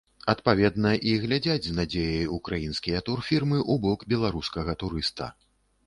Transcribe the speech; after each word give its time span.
Адпаведна, 0.31 0.93
і 1.11 1.13
глядзяць 1.25 1.67
з 1.67 1.75
надзеяй 1.81 2.25
украінскія 2.39 3.05
турфірмы 3.11 3.57
ў 3.71 3.87
бок 3.87 4.11
беларускага 4.15 4.71
турыста. 4.83 5.35